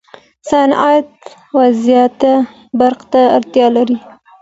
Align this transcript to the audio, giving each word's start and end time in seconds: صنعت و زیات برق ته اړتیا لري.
صنعت 0.49 1.09
و 1.55 1.57
زیات 1.83 2.19
برق 2.79 3.01
ته 3.11 3.21
اړتیا 3.37 3.67
لري. 3.75 3.97